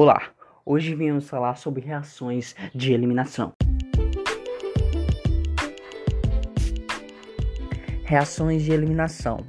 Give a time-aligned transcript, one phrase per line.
[0.00, 0.30] Olá,
[0.64, 3.52] hoje viemos falar sobre reações de eliminação.
[8.04, 9.44] Reações de eliminação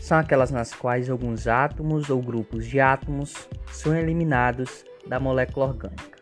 [0.00, 6.18] são aquelas nas quais alguns átomos ou grupos de átomos são eliminados da molécula orgânica.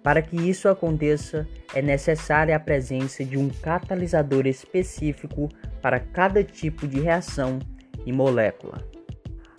[0.00, 5.48] Para que isso aconteça, é necessária a presença de um catalisador específico
[5.82, 7.58] para cada tipo de reação
[8.06, 8.93] e molécula.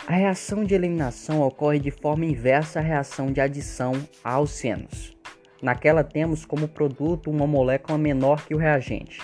[0.07, 3.93] A reação de eliminação ocorre de forma inversa à reação de adição
[4.23, 5.17] a alcenos.
[5.63, 9.19] Naquela temos como produto uma molécula menor que o reagente,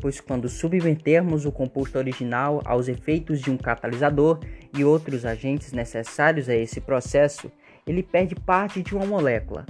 [0.00, 4.40] pois quando submetermos o composto original aos efeitos de um catalisador
[4.76, 7.48] e outros agentes necessários a esse processo,
[7.86, 9.64] ele perde parte de uma molécula.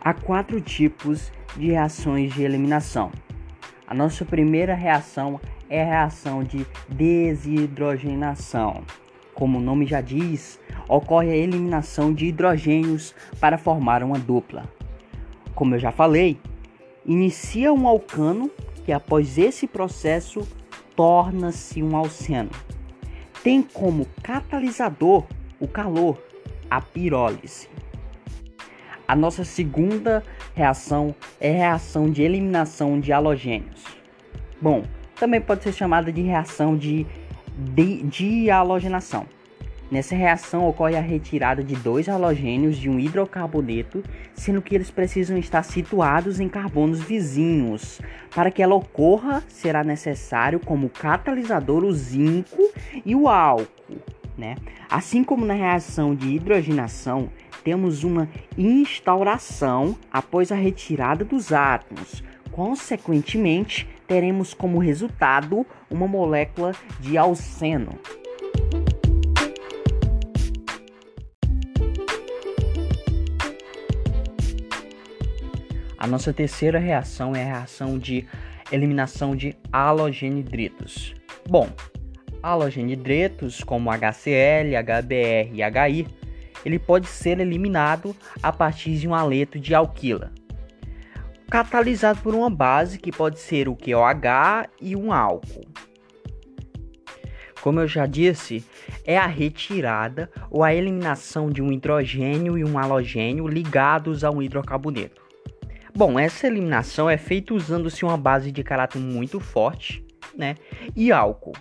[0.00, 3.12] Há quatro tipos de reações de eliminação.
[3.86, 8.82] A nossa primeira reação é a reação de desidrogenação.
[9.34, 10.58] Como o nome já diz,
[10.88, 14.64] ocorre a eliminação de hidrogênios para formar uma dupla.
[15.54, 16.38] Como eu já falei,
[17.06, 18.50] inicia um alcano
[18.84, 20.46] que após esse processo
[20.96, 22.50] torna-se um alceno.
[23.42, 25.24] Tem como catalisador
[25.60, 26.20] o calor,
[26.70, 27.68] a pirólise.
[29.06, 30.22] A nossa segunda
[30.54, 33.84] reação é a reação de eliminação de halogênios.
[34.60, 34.82] Bom,
[35.18, 37.06] também pode ser chamada de reação de
[38.04, 39.26] dihalogenação.
[39.90, 45.38] Nessa reação ocorre a retirada de dois halogênios de um hidrocarboneto, sendo que eles precisam
[45.38, 48.00] estar situados em carbonos vizinhos.
[48.34, 52.70] Para que ela ocorra, será necessário como catalisador o zinco
[53.04, 53.66] e o álcool.
[54.36, 54.56] Né?
[54.90, 57.30] Assim como na reação de hidrogenação,
[57.64, 62.22] temos uma instauração após a retirada dos átomos,
[62.58, 67.98] Consequentemente, teremos como resultado uma molécula de alceno.
[75.98, 78.26] A nossa terceira reação é a reação de
[78.72, 81.14] eliminação de halogenidritos.
[81.46, 81.68] Bom,
[82.42, 86.06] halogenidritos como HCl, HBr e HI,
[86.64, 90.32] ele pode ser eliminado a partir de um aleto de alquila
[91.50, 95.66] catalisado por uma base que pode ser o QOH e um álcool.
[97.60, 98.64] Como eu já disse,
[99.04, 104.40] é a retirada ou a eliminação de um hidrogênio e um halogênio ligados a um
[104.40, 105.20] hidrocarboneto.
[105.94, 110.04] Bom, essa eliminação é feita usando-se uma base de caráter muito forte,
[110.36, 110.54] né,
[110.94, 111.54] e álcool.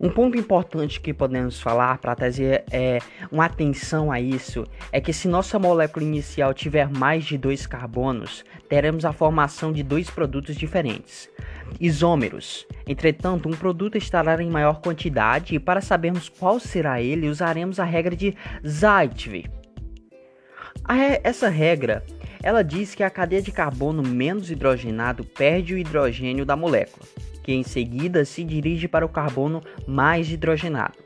[0.00, 3.00] Um ponto importante que podemos falar para trazer é,
[3.32, 8.44] uma atenção a isso é que se nossa molécula inicial tiver mais de dois carbonos,
[8.68, 11.28] teremos a formação de dois produtos diferentes.
[11.80, 12.64] Isômeros.
[12.86, 17.84] Entretanto, um produto estará em maior quantidade e para sabermos qual será ele, usaremos a
[17.84, 19.46] regra de Zaitsev.
[21.24, 22.04] Essa regra,
[22.40, 27.04] ela diz que a cadeia de carbono menos hidrogenado perde o hidrogênio da molécula
[27.48, 30.98] que em seguida se dirige para o carbono mais hidrogenado.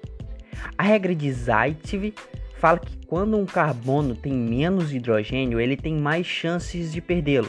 [0.76, 2.12] A regra de Zaitsev
[2.58, 7.48] fala que quando um carbono tem menos hidrogênio, ele tem mais chances de perdê-lo.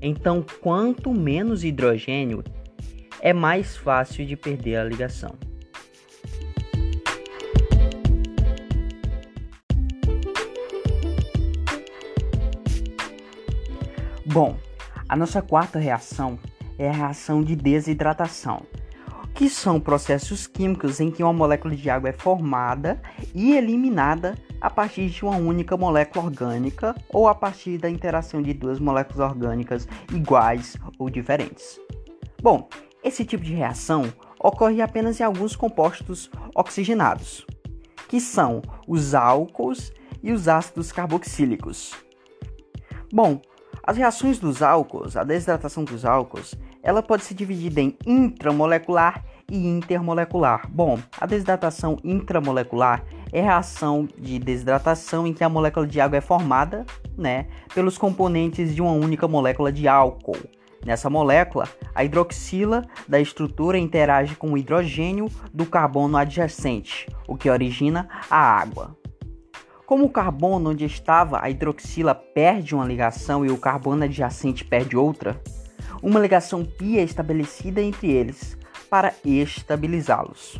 [0.00, 2.42] Então, quanto menos hidrogênio,
[3.20, 5.34] é mais fácil de perder a ligação.
[14.24, 14.56] Bom,
[15.06, 16.38] a nossa quarta reação
[16.78, 18.62] é a reação de desidratação,
[19.34, 23.00] que são processos químicos em que uma molécula de água é formada
[23.34, 28.54] e eliminada a partir de uma única molécula orgânica ou a partir da interação de
[28.54, 31.78] duas moléculas orgânicas iguais ou diferentes.
[32.42, 32.68] Bom,
[33.04, 37.46] esse tipo de reação ocorre apenas em alguns compostos oxigenados,
[38.08, 39.92] que são os álcools
[40.22, 41.94] e os ácidos carboxílicos.
[43.12, 43.40] Bom,
[43.86, 49.64] as reações dos álcools, a desidratação dos álcools, ela pode ser dividida em intramolecular e
[49.64, 50.68] intermolecular.
[50.68, 56.18] Bom, a desidratação intramolecular é a reação de desidratação em que a molécula de água
[56.18, 56.84] é formada,
[57.16, 60.36] né, pelos componentes de uma única molécula de álcool.
[60.84, 67.50] Nessa molécula, a hidroxila da estrutura interage com o hidrogênio do carbono adjacente, o que
[67.50, 68.96] origina a água.
[69.86, 74.96] Como o carbono onde estava a hidroxila perde uma ligação e o carbono adjacente perde
[74.96, 75.40] outra,
[76.02, 78.58] uma ligação pi é estabelecida entre eles
[78.90, 80.58] para estabilizá-los.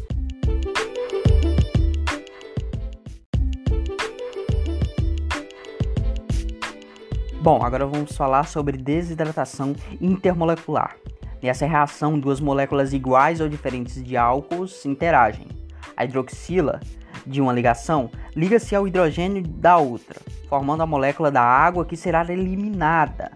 [7.41, 10.97] Bom, agora vamos falar sobre desidratação intermolecular.
[11.43, 15.49] Nessa reação, duas moléculas iguais ou diferentes de álcools interagem.
[15.97, 16.81] a hidroxila
[17.27, 22.23] de uma ligação liga-se ao hidrogênio da outra, formando a molécula da água que será
[22.23, 23.33] eliminada.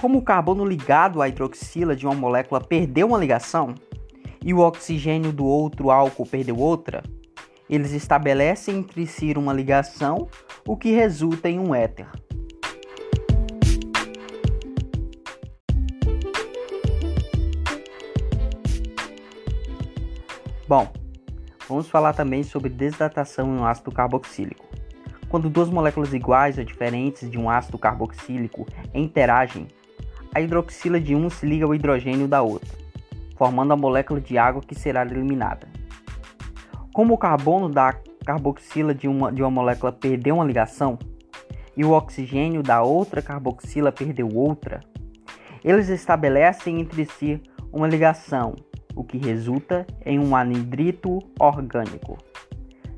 [0.00, 3.74] Como o carbono ligado à hidroxila de uma molécula perdeu uma ligação
[4.44, 7.02] e o oxigênio do outro álcool perdeu outra,
[7.70, 10.28] eles estabelecem entre si uma ligação,
[10.66, 12.06] o que resulta em um éter.
[20.68, 20.92] Bom,
[21.72, 24.64] vamos falar também sobre desidratação em um ácido carboxílico.
[25.28, 29.66] Quando duas moléculas iguais ou diferentes de um ácido carboxílico interagem,
[30.34, 32.76] a hidroxila de um se liga ao hidrogênio da outra,
[33.36, 35.66] formando a molécula de água que será eliminada.
[36.92, 37.94] Como o carbono da
[38.24, 40.98] carboxila de uma, de uma molécula perdeu uma ligação
[41.74, 44.80] e o oxigênio da outra carboxila perdeu outra,
[45.64, 47.40] eles estabelecem entre si
[47.72, 48.54] uma ligação
[48.94, 52.18] o que resulta em um anidrito orgânico.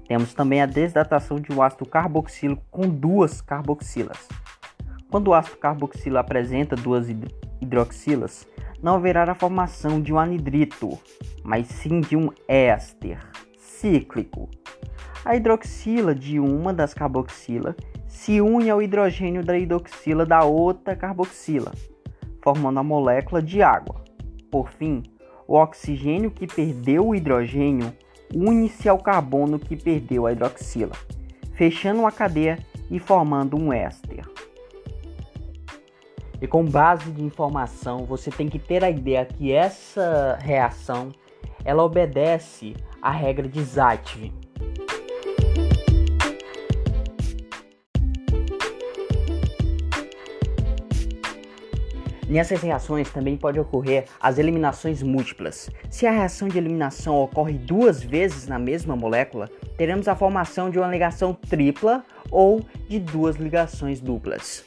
[0.06, 4.28] Temos também a desidratação de um ácido carboxílico com duas carboxilas.
[5.10, 7.08] Quando o ácido carboxilo apresenta duas
[7.60, 8.46] hidroxilas,
[8.82, 10.98] não haverá a formação de um anidrito,
[11.42, 13.18] mas sim de um éster
[13.56, 14.50] cíclico.
[15.24, 17.74] A hidroxila de uma das carboxilas
[18.06, 21.72] se une ao hidrogênio da hidroxila da outra carboxila,
[22.42, 24.04] formando a molécula de água.
[24.50, 25.02] Por fim,
[25.46, 27.92] o oxigênio que perdeu o hidrogênio
[28.34, 30.94] une-se ao carbono que perdeu a hidroxila,
[31.52, 32.58] fechando a cadeia
[32.90, 34.24] e formando um éster.
[36.40, 41.12] E com base de informação, você tem que ter a ideia que essa reação
[41.64, 44.43] ela obedece à regra de Zeitvin.
[52.34, 55.70] Nessas reações também pode ocorrer as eliminações múltiplas.
[55.88, 60.76] Se a reação de eliminação ocorre duas vezes na mesma molécula, teremos a formação de
[60.76, 64.64] uma ligação tripla ou de duas ligações duplas.